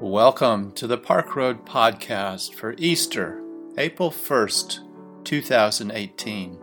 [0.00, 3.42] Welcome to the Park Road Podcast for Easter,
[3.76, 6.56] April 1st, 2018.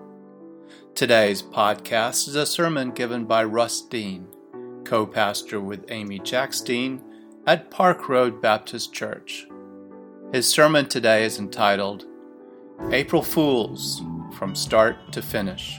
[0.95, 4.29] Today's podcast is a sermon given by Russ Dean,
[4.86, 7.01] co pastor with Amy Jacks Dean
[7.45, 9.45] at Park Road Baptist Church.
[10.31, 12.05] His sermon today is entitled
[12.91, 14.02] April Fools
[14.38, 15.77] from Start to Finish.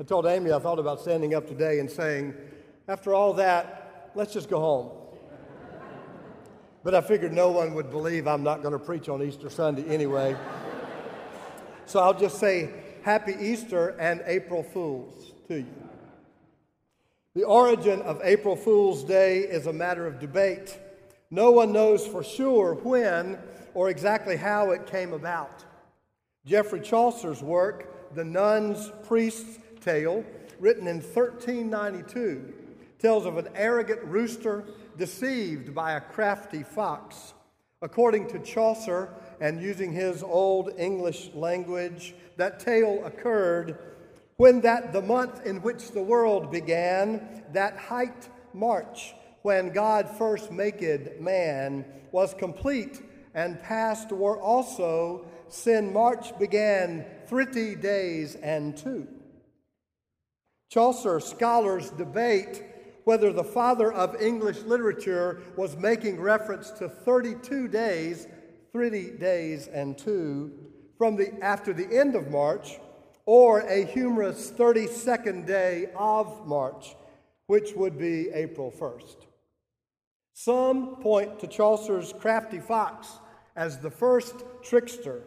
[0.00, 2.32] I told Amy I thought about standing up today and saying,
[2.92, 4.90] after all that, let's just go home.
[6.84, 9.82] But I figured no one would believe I'm not going to preach on Easter Sunday
[9.86, 10.36] anyway.
[11.86, 12.70] so I'll just say
[13.02, 15.88] Happy Easter and April Fools to you.
[17.34, 20.78] The origin of April Fool's Day is a matter of debate.
[21.30, 23.38] No one knows for sure when
[23.72, 25.64] or exactly how it came about.
[26.44, 30.26] Geoffrey Chaucer's work, The Nun's Priest's tale,
[30.60, 32.61] written in 1392,
[33.02, 34.64] tells of an arrogant rooster
[34.96, 37.34] deceived by a crafty fox.
[37.82, 43.76] According to Chaucer, and using his old English language, that tale occurred
[44.36, 50.52] when that the month in which the world began, that height March, when God first
[50.52, 53.02] maked man, was complete
[53.34, 59.08] and past were also, sin March began thirty days and two.
[60.70, 62.62] Chaucer scholars debate
[63.04, 68.26] whether the father of English literature was making reference to 32 days,
[68.72, 70.52] 30 days and two,
[70.98, 72.78] from the, after the end of March,
[73.26, 76.94] or a humorous 32nd day of March,
[77.46, 79.26] which would be April 1st.
[80.32, 83.08] Some point to Chaucer's crafty fox
[83.56, 85.24] as the first trickster,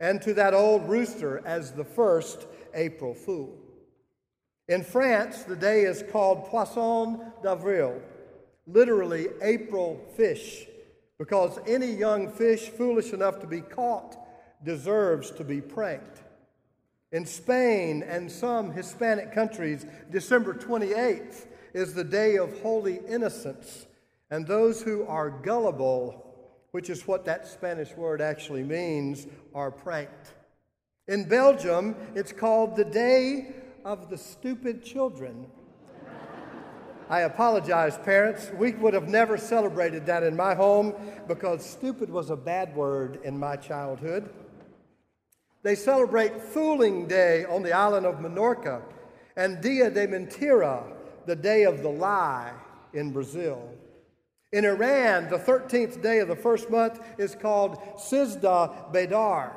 [0.00, 3.63] and to that old rooster as the first April fool.
[4.66, 8.00] In France, the day is called Poisson d'Avril,
[8.66, 10.64] literally April fish,
[11.18, 14.16] because any young fish foolish enough to be caught
[14.64, 16.22] deserves to be pranked.
[17.12, 23.84] In Spain and some Hispanic countries, December 28th is the day of holy innocents,
[24.30, 26.34] and those who are gullible,
[26.70, 30.32] which is what that Spanish word actually means, are pranked.
[31.06, 35.46] In Belgium, it's called the Day of the stupid children.
[37.10, 38.50] I apologize, parents.
[38.56, 40.94] We would have never celebrated that in my home
[41.28, 44.30] because stupid was a bad word in my childhood.
[45.62, 48.82] They celebrate Fooling Day on the island of Menorca
[49.36, 50.84] and Dia de Mentira,
[51.26, 52.52] the day of the lie
[52.94, 53.68] in Brazil.
[54.52, 59.52] In Iran, the 13th day of the first month is called Sizdah Bedar,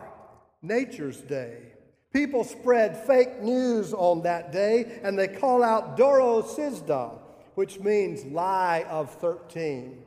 [0.61, 1.76] Nature's Day.
[2.17, 7.11] People spread fake news on that day and they call out Doro Sizdah,
[7.53, 10.03] which means lie of 13.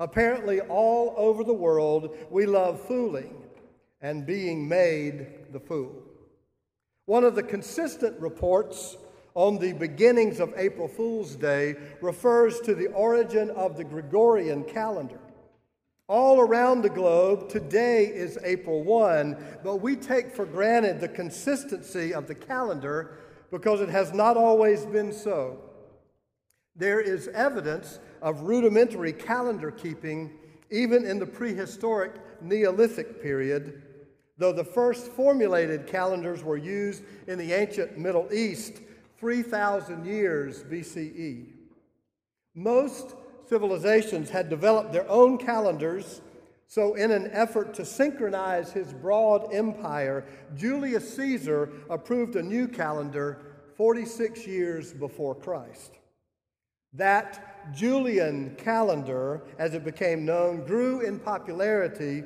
[0.00, 3.40] Apparently, all over the world, we love fooling
[4.00, 5.94] and being made the fool.
[7.06, 8.96] One of the consistent reports
[9.34, 15.20] on the beginnings of April Fool's Day refers to the origin of the Gregorian calendar.
[16.12, 19.34] All around the globe, today is April 1,
[19.64, 23.16] but we take for granted the consistency of the calendar
[23.50, 25.58] because it has not always been so.
[26.76, 30.32] There is evidence of rudimentary calendar keeping
[30.70, 32.12] even in the prehistoric
[32.42, 33.80] Neolithic period,
[34.36, 38.82] though the first formulated calendars were used in the ancient Middle East
[39.18, 41.46] 3,000 years BCE.
[42.54, 43.14] Most
[43.48, 46.20] civilizations had developed their own calendars.
[46.66, 50.24] So, in an effort to synchronize his broad empire,
[50.56, 53.38] Julius Caesar approved a new calendar
[53.76, 55.98] 46 years before Christ.
[56.94, 62.24] That Julian calendar, as it became known, grew in popularity,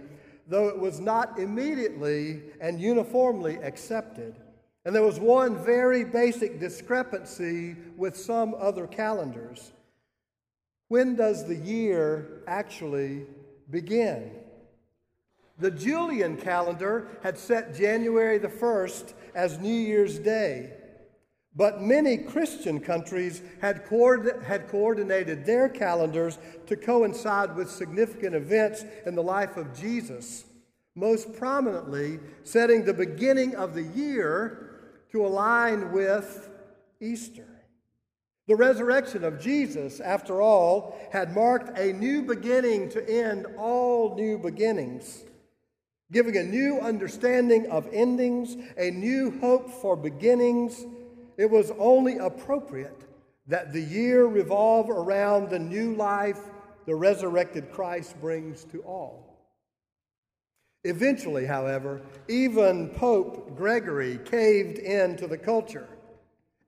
[0.49, 4.37] though it was not immediately and uniformly accepted.
[4.85, 9.73] And there was one very basic discrepancy with some other calendars.
[10.89, 13.27] When does the year actually
[13.71, 14.31] begin?
[15.59, 20.71] The Julian calendar had set January the 1st as New Year's Day,
[21.55, 23.83] but many Christian countries had,
[24.45, 30.45] had coordinated their calendars to coincide with significant events in the life of Jesus,
[30.95, 34.71] most prominently setting the beginning of the year
[35.11, 36.51] to align with
[37.01, 37.56] Easter.
[38.49, 44.39] The resurrection of Jesus, after all, had marked a new beginning to end all new
[44.39, 45.25] beginnings,
[46.13, 50.87] giving a new understanding of endings, a new hope for beginnings.
[51.37, 53.03] It was only appropriate
[53.49, 56.41] that the year revolve around the new life
[56.87, 59.27] the resurrected Christ brings to all.
[60.85, 65.89] Eventually, however, even Pope Gregory caved in to the culture.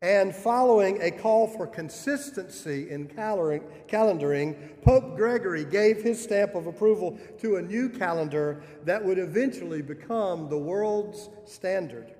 [0.01, 7.19] And following a call for consistency in calendaring, Pope Gregory gave his stamp of approval
[7.39, 12.15] to a new calendar that would eventually become the world's standard.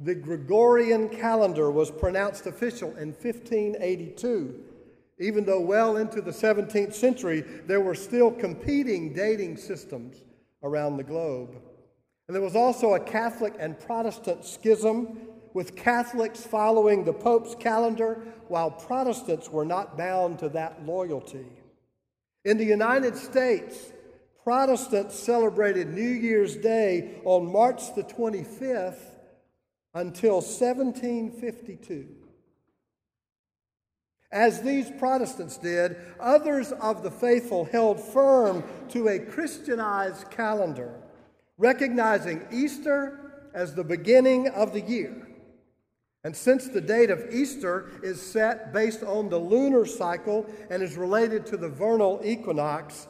[0.00, 4.64] The Gregorian calendar was pronounced official in 1582
[5.20, 10.24] even though well into the 17th century there were still competing dating systems
[10.62, 11.56] around the globe.
[12.26, 15.18] And there was also a Catholic and Protestant schism,
[15.52, 21.46] with Catholics following the Pope's calendar while Protestants were not bound to that loyalty.
[22.44, 23.92] In the United States,
[24.42, 29.14] Protestants celebrated New Year's Day on March the 25th
[29.94, 32.08] until 1752.
[34.32, 40.94] As these Protestants did, others of the faithful held firm to a Christianized calendar,
[41.58, 45.26] recognizing Easter as the beginning of the year.
[46.22, 50.96] And since the date of Easter is set based on the lunar cycle and is
[50.96, 53.08] related to the vernal equinox,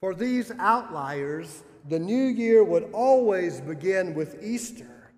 [0.00, 5.12] for these outliers, the new year would always begin with Easter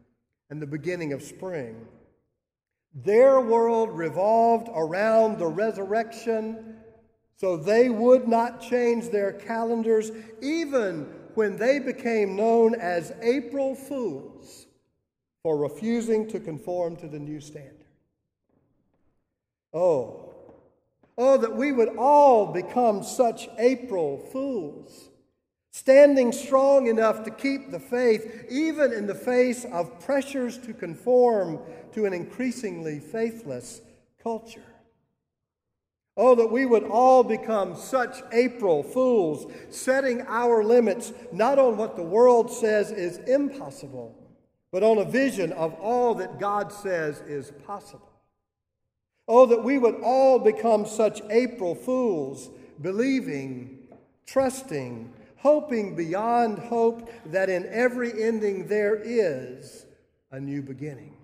[0.50, 1.86] and the beginning of spring.
[2.94, 6.76] Their world revolved around the resurrection,
[7.36, 10.10] so they would not change their calendars
[10.40, 14.67] even when they became known as April Fools
[15.48, 17.86] for refusing to conform to the new standard.
[19.72, 20.34] Oh,
[21.16, 25.08] oh, that we would all become such April Fools
[25.70, 31.58] standing strong enough to keep the faith, even in the face of pressures to conform
[31.92, 33.80] to an increasingly faithless
[34.22, 34.60] culture.
[36.14, 41.96] Oh, that we would all become such April fools, setting our limits not on what
[41.96, 44.27] the world says is impossible,
[44.70, 48.10] but on a vision of all that God says is possible.
[49.26, 52.50] Oh, that we would all become such April fools,
[52.80, 53.88] believing,
[54.26, 59.86] trusting, hoping beyond hope that in every ending there is
[60.30, 61.14] a new beginning.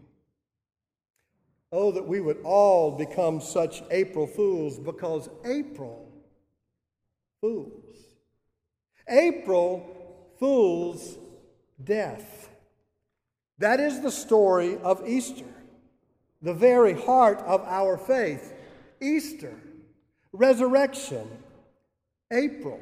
[1.72, 6.08] Oh, that we would all become such April fools because April
[7.40, 7.96] fools.
[9.08, 11.18] April fools
[11.82, 12.48] death.
[13.58, 15.44] That is the story of Easter,
[16.42, 18.52] the very heart of our faith.
[19.00, 19.54] Easter,
[20.32, 21.28] resurrection,
[22.32, 22.80] April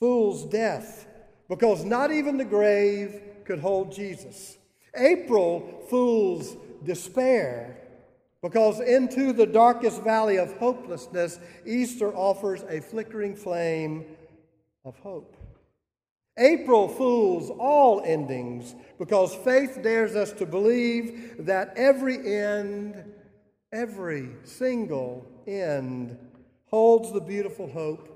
[0.00, 1.06] fool's death
[1.48, 4.58] because not even the grave could hold Jesus.
[4.96, 7.76] April fools despair
[8.42, 14.04] because into the darkest valley of hopelessness, Easter offers a flickering flame
[14.84, 15.36] of hope.
[16.36, 23.12] April fools all endings because faith dares us to believe that every end,
[23.72, 26.18] every single end,
[26.66, 28.10] holds the beautiful hope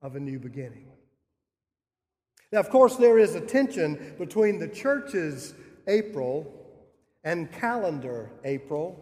[0.00, 0.86] of a new beginning.
[2.52, 5.54] Now, of course, there is a tension between the church's
[5.86, 6.52] April
[7.24, 8.98] and calendar April,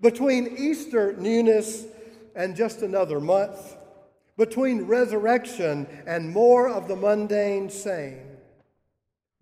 [0.00, 1.86] between Easter newness
[2.34, 3.76] and just another month,
[4.38, 8.24] between resurrection and more of the mundane same.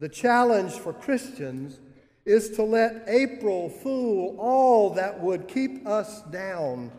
[0.01, 1.79] The challenge for Christians
[2.25, 6.91] is to let April fool all that would keep us down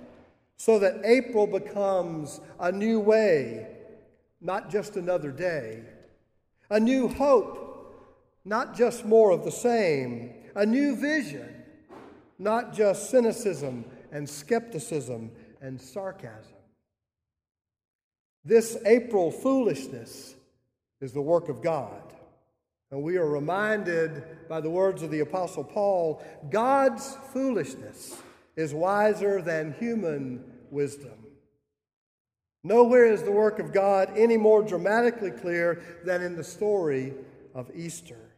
[0.56, 3.68] so that April becomes a new way,
[4.40, 5.84] not just another day
[6.70, 7.96] a new hope,
[8.46, 11.64] not just more of the same, a new vision,
[12.40, 16.54] not just cynicism and skepticism and sarcasm.
[18.48, 20.34] This April foolishness
[21.02, 22.02] is the work of God.
[22.92, 28.16] And we are reminded by the words of the Apostle Paul God's foolishness
[28.56, 31.12] is wiser than human wisdom.
[32.64, 37.16] Nowhere is the work of God any more dramatically clear than in the story
[37.54, 38.32] of Easter,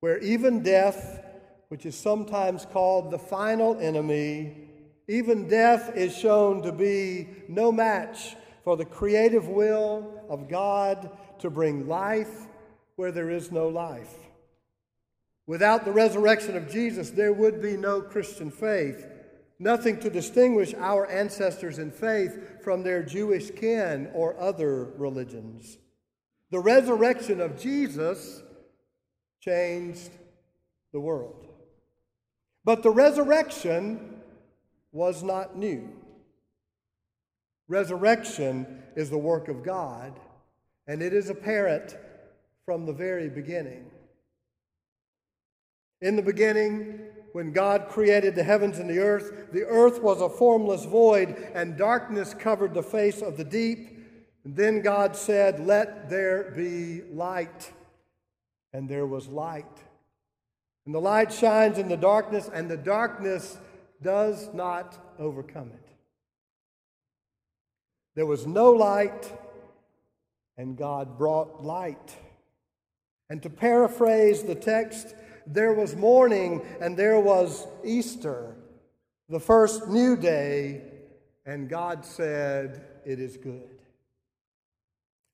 [0.00, 1.24] where even death,
[1.68, 4.56] which is sometimes called the final enemy,
[5.06, 11.50] even death is shown to be no match for the creative will of God to
[11.50, 12.46] bring life
[12.96, 14.14] where there is no life.
[15.46, 19.06] Without the resurrection of Jesus, there would be no Christian faith
[19.58, 25.78] nothing to distinguish our ancestors in faith from their Jewish kin or other religions.
[26.50, 28.42] The resurrection of Jesus
[29.40, 30.10] changed
[30.92, 31.46] the world.
[32.64, 34.20] But the resurrection
[34.92, 35.90] was not new.
[37.68, 40.18] Resurrection is the work of God,
[40.86, 41.96] and it is apparent
[42.64, 43.90] from the very beginning.
[46.00, 47.00] In the beginning,
[47.32, 51.76] when God created the heavens and the earth, the earth was a formless void, and
[51.76, 53.88] darkness covered the face of the deep.
[54.44, 57.72] And then God said, Let there be light.
[58.72, 59.64] And there was light.
[60.84, 63.58] And the light shines in the darkness, and the darkness
[64.02, 65.83] does not overcome it.
[68.14, 69.32] There was no light,
[70.56, 72.16] and God brought light.
[73.28, 75.14] And to paraphrase the text,
[75.46, 78.54] there was morning and there was Easter,
[79.28, 80.82] the first new day,
[81.44, 83.68] and God said, It is good.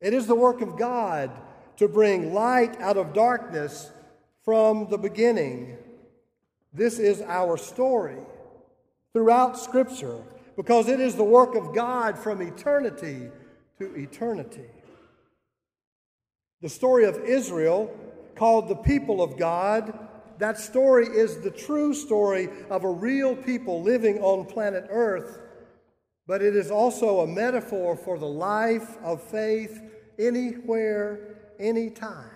[0.01, 1.31] It is the work of God
[1.77, 3.91] to bring light out of darkness
[4.45, 5.77] from the beginning.
[6.73, 8.19] This is our story
[9.13, 10.23] throughout Scripture
[10.61, 13.31] because it is the work of God from eternity
[13.79, 14.69] to eternity.
[16.61, 17.90] The story of Israel,
[18.35, 19.99] called the people of God,
[20.37, 25.40] that story is the true story of a real people living on planet Earth,
[26.26, 29.81] but it is also a metaphor for the life of faith
[30.19, 32.29] anywhere, anytime.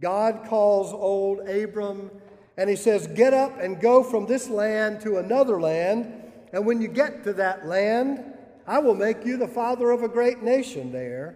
[0.00, 2.10] God calls old Abram
[2.56, 6.22] and he says, Get up and go from this land to another land.
[6.54, 8.32] And when you get to that land,
[8.64, 11.34] I will make you the father of a great nation there.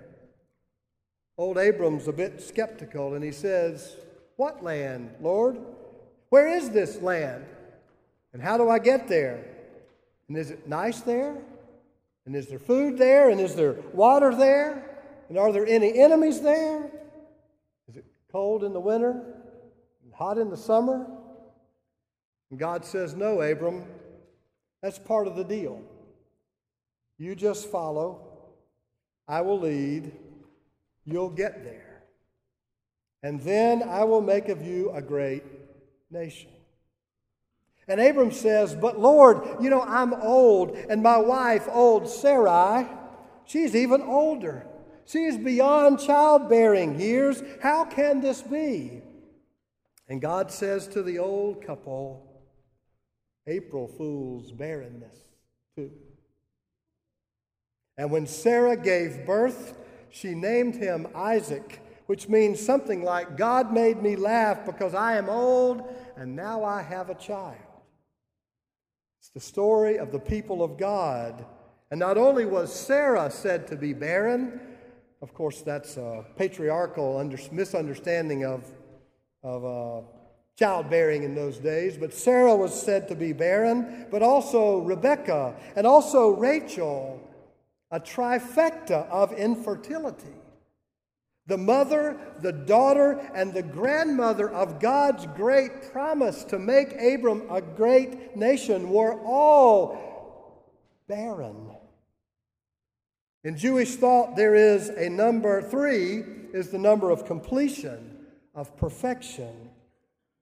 [1.37, 3.97] Old Abram's a bit skeptical and he says,
[4.37, 5.59] What land, Lord?
[6.29, 7.45] Where is this land?
[8.33, 9.45] And how do I get there?
[10.29, 11.37] And is it nice there?
[12.25, 13.31] And is there food there?
[13.31, 15.01] And is there water there?
[15.29, 16.93] And are there any enemies there?
[17.89, 19.21] Is it cold in the winter
[20.05, 21.09] and hot in the summer?
[22.51, 23.85] And God says, No, Abram,
[24.83, 25.83] that's part of the deal.
[27.19, 28.21] You just follow,
[29.27, 30.13] I will lead,
[31.05, 32.03] you'll get there.
[33.23, 35.43] And then I will make of you a great
[36.11, 36.51] nation.
[37.89, 42.87] And Abram says, But Lord, you know, I'm old, and my wife, old Sarai,
[43.47, 44.67] she's even older.
[45.07, 47.43] She's beyond childbearing years.
[47.63, 49.01] How can this be?
[50.07, 52.28] And God says to the old couple,
[53.49, 55.17] April Fool's barrenness,
[55.75, 55.91] too.
[57.97, 59.77] And when Sarah gave birth,
[60.11, 65.29] she named him Isaac, which means something like God made me laugh because I am
[65.29, 65.83] old
[66.17, 67.57] and now I have a child.
[69.19, 71.45] It's the story of the people of God.
[71.91, 74.61] And not only was Sarah said to be barren,
[75.21, 78.65] of course, that's a patriarchal under, misunderstanding of,
[79.43, 80.07] of uh,
[80.59, 85.87] childbearing in those days, but Sarah was said to be barren, but also Rebecca and
[85.87, 87.21] also Rachel,
[87.93, 90.35] a trifecta of infertility.
[91.47, 97.63] The mother, the daughter, and the grandmother of God's great promise to make Abram a
[97.63, 100.67] great nation were all
[101.07, 101.71] barren.
[103.45, 109.68] In Jewish thought, there is a number three, is the number of completion, of perfection.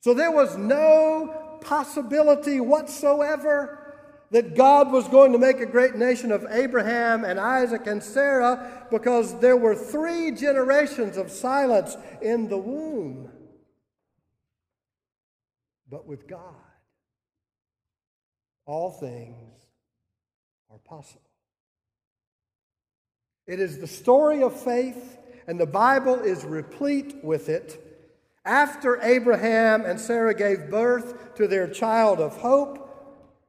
[0.06, 3.96] So there was no possibility whatsoever
[4.30, 8.86] that God was going to make a great nation of Abraham and Isaac and Sarah
[8.88, 13.32] because there were three generations of silence in the womb.
[15.90, 16.54] But with God,
[18.64, 19.56] all things
[20.70, 21.20] are possible.
[23.48, 27.82] It is the story of faith, and the Bible is replete with it.
[28.46, 32.86] After Abraham and Sarah gave birth to their child of hope,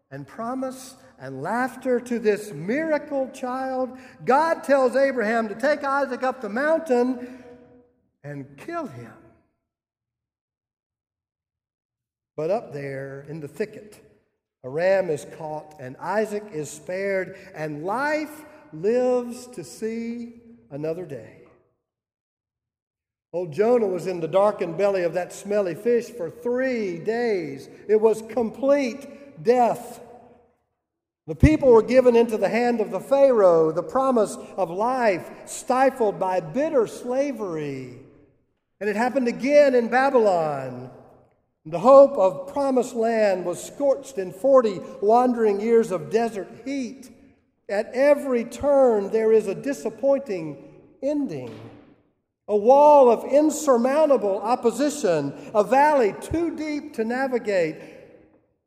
[0.10, 6.42] and promise and laughter to this miracle child, God tells Abraham to take Isaac up
[6.42, 7.44] the mountain
[8.24, 9.13] and kill him.
[12.36, 14.00] But up there in the thicket,
[14.63, 21.47] a ram is caught, and Isaac is spared, and life lives to see another day.
[23.34, 27.70] Old Jonah was in the darkened belly of that smelly fish for three days.
[27.88, 30.02] It was complete death.
[31.28, 36.18] The people were given into the hand of the Pharaoh, the promise of life stifled
[36.20, 38.00] by bitter slavery.
[38.80, 40.90] And it happened again in Babylon.
[41.66, 47.10] The hope of promised land was scorched in 40 wandering years of desert heat.
[47.68, 50.64] At every turn, there is a disappointing
[51.04, 51.54] ending.
[52.48, 57.75] A wall of insurmountable opposition, a valley too deep to navigate,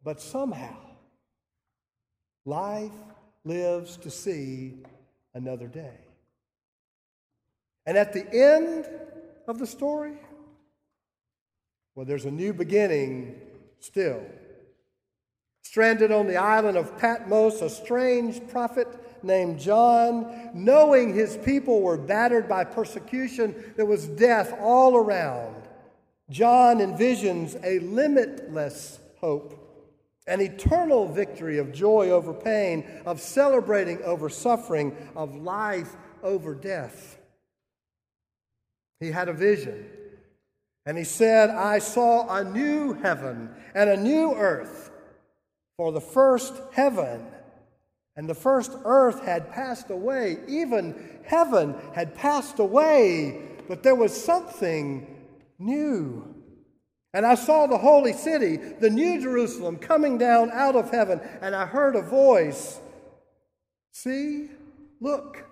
[0.05, 0.77] but somehow
[2.45, 2.93] Life
[3.45, 4.79] lives to see
[5.35, 5.99] another day.
[7.87, 8.87] And at the end
[9.47, 10.15] of the story,
[11.95, 13.41] well, there's a new beginning
[13.79, 14.23] still.
[15.63, 18.89] Stranded on the island of Patmos, a strange prophet
[19.23, 25.57] named John, knowing his people were battered by persecution, there was death all around.
[26.31, 29.57] John envisions a limitless hope,
[30.27, 37.19] an eternal victory of joy over pain, of celebrating over suffering, of life over death.
[39.01, 39.87] He had a vision,
[40.87, 44.91] and he said, I saw a new heaven and a new earth,
[45.77, 47.27] for the first heaven
[48.21, 50.37] and the first earth had passed away.
[50.47, 55.07] Even heaven had passed away, but there was something
[55.59, 56.35] new.
[57.15, 61.57] And I saw the holy city, the new Jerusalem, coming down out of heaven, and
[61.57, 62.79] I heard a voice
[63.93, 64.51] See,
[65.01, 65.43] look,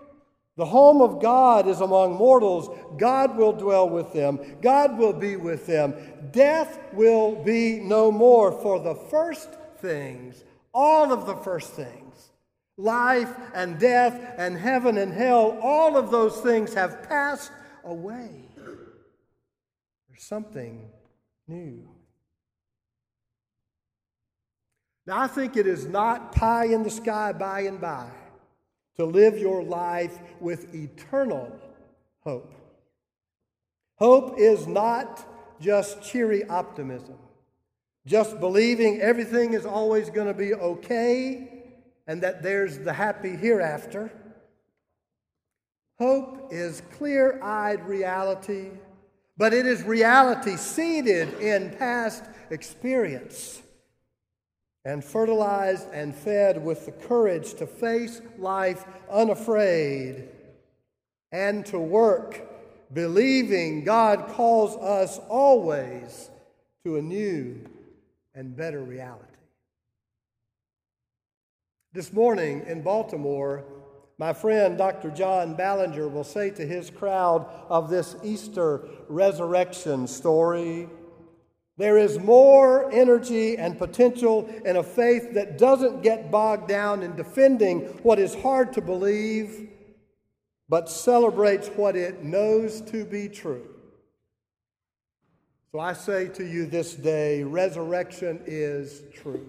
[0.58, 2.68] the home of God is among mortals.
[2.98, 5.94] God will dwell with them, God will be with them.
[6.32, 10.44] Death will be no more, for the first things,
[10.75, 12.28] all of the first things,
[12.78, 17.50] life and death and heaven and hell, all of those things have passed
[17.85, 18.30] away.
[20.08, 20.88] There's something
[21.47, 21.87] new.
[25.06, 28.08] Now, I think it is not pie in the sky by and by
[28.97, 31.50] to live your life with eternal
[32.20, 32.54] hope.
[33.97, 35.25] Hope is not
[35.61, 37.18] just cheery optimism,
[38.06, 41.58] just believing everything is always going to be okay
[42.09, 44.11] and that there's the happy hereafter.
[45.99, 48.71] Hope is clear eyed reality
[49.38, 53.62] but it is reality seeded in past experience
[54.85, 60.29] and fertilized and fed with the courage to face life unafraid
[61.31, 62.42] and to work
[62.92, 66.31] believing God calls us always
[66.85, 67.61] to a new
[68.35, 69.28] and better reality.
[71.92, 73.64] This morning in Baltimore,
[74.18, 75.11] my friend Dr.
[75.11, 80.88] John Ballenger will say to his crowd of this Easter resurrection story
[81.79, 87.14] there is more energy and potential in a faith that doesn't get bogged down in
[87.14, 89.70] defending what is hard to believe,
[90.68, 93.64] but celebrates what it knows to be true.
[95.70, 99.48] So I say to you this day resurrection is true.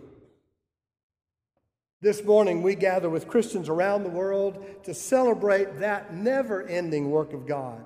[2.01, 7.33] This morning, we gather with Christians around the world to celebrate that never ending work
[7.33, 7.83] of God,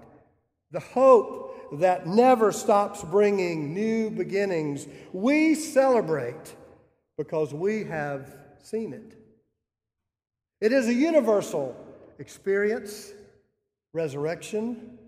[0.69, 4.85] the hope that never stops bringing new beginnings.
[5.13, 6.55] We celebrate
[7.17, 9.17] because we have seen it.
[10.61, 11.75] It is a universal
[12.19, 13.13] experience,
[13.93, 14.99] resurrection.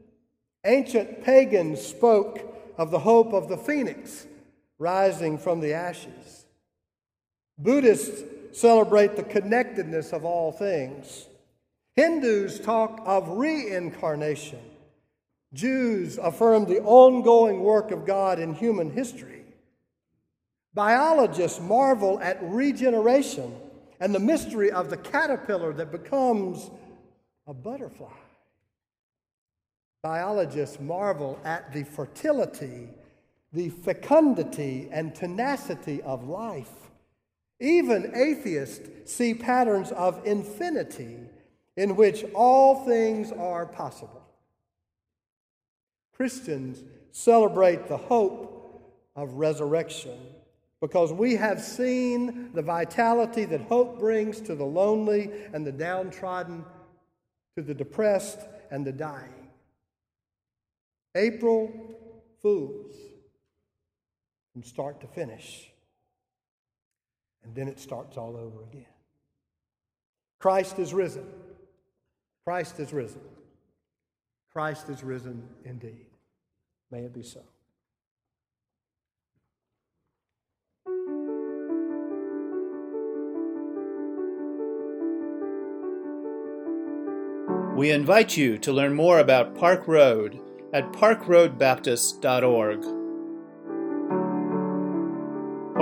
[0.65, 2.41] Ancient pagans spoke
[2.75, 4.25] of the hope of the phoenix
[4.79, 6.47] rising from the ashes.
[7.59, 8.23] Buddhists
[8.55, 11.27] celebrate the connectedness of all things.
[11.95, 14.61] Hindus talk of reincarnation.
[15.53, 19.43] Jews affirm the ongoing work of God in human history.
[20.73, 23.55] Biologists marvel at regeneration
[23.99, 26.69] and the mystery of the caterpillar that becomes
[27.47, 28.07] a butterfly.
[30.03, 32.89] Biologists marvel at the fertility,
[33.53, 36.85] the fecundity, and tenacity of life.
[37.59, 41.17] Even atheists see patterns of infinity
[41.77, 44.23] in which all things are possible.
[46.15, 48.51] Christians celebrate the hope
[49.15, 50.17] of resurrection
[50.81, 56.63] because we have seen the vitality that hope brings to the lonely and the downtrodden,
[57.57, 58.39] to the depressed
[58.71, 59.49] and the dying.
[61.15, 61.71] April
[62.41, 62.95] Fools
[64.53, 65.71] from start to finish.
[67.45, 68.86] And then it starts all over again.
[70.39, 71.25] Christ is risen.
[72.43, 73.21] Christ is risen.
[74.51, 76.08] Christ is risen indeed.
[76.91, 77.41] May it be so.
[87.75, 90.39] We invite you to learn more about Park Road
[90.73, 92.94] at parkroadbaptist.org.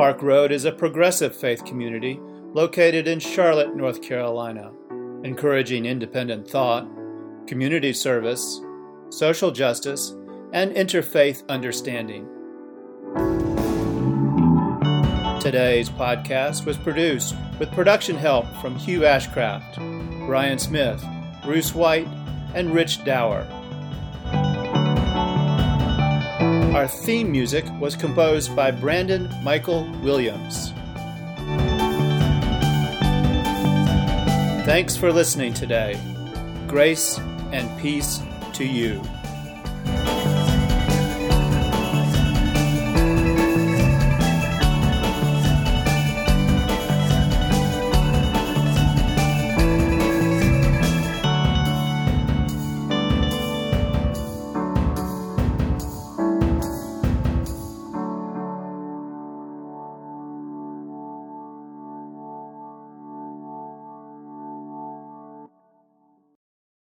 [0.03, 2.19] Park Road is a progressive faith community
[2.53, 4.73] located in Charlotte, North Carolina,
[5.23, 6.85] encouraging independent thought,
[7.47, 8.59] community service,
[9.09, 10.09] social justice,
[10.51, 12.27] and interfaith understanding.
[15.39, 19.77] Today's podcast was produced with production help from Hugh Ashcraft,
[20.27, 21.01] Brian Smith,
[21.45, 22.09] Bruce White,
[22.53, 23.47] and Rich Dower.
[26.73, 30.73] Our theme music was composed by Brandon Michael Williams.
[34.65, 35.99] Thanks for listening today.
[36.65, 37.19] Grace
[37.51, 39.03] and peace to you.